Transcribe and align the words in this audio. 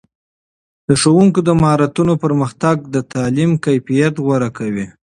د 0.87 0.89
ښوونکو 1.01 1.39
د 1.47 1.49
مهارتونو 1.61 2.13
پرمختګ 2.23 2.75
د 2.93 2.97
تعلیم 3.13 3.51
کیفیت 3.65 4.13
غوره 4.25 4.49
کوي. 4.57 4.87